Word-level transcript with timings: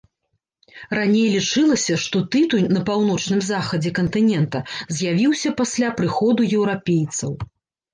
Раней 0.99 1.27
лічылася, 1.35 1.99
што 2.05 2.17
тытунь 2.37 2.67
на 2.79 2.83
паўночным 2.89 3.45
захадзе 3.51 3.95
кантынента 4.03 4.67
з'явіўся 4.95 5.57
пасля 5.65 5.97
прыходу 6.03 6.53
еўрапейцаў. 6.61 7.43